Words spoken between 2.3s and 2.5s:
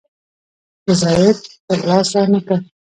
نه